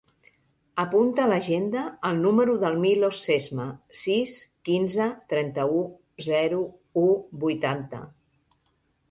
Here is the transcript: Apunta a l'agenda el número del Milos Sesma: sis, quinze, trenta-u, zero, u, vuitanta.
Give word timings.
Apunta 0.83 1.25
a 1.25 1.29
l'agenda 1.31 1.83
el 2.09 2.17
número 2.23 2.55
del 2.63 2.77
Milos 2.85 3.19
Sesma: 3.27 3.67
sis, 4.01 4.33
quinze, 4.71 5.11
trenta-u, 5.35 5.85
zero, 6.31 6.65
u, 7.05 7.07
vuitanta. 7.47 8.03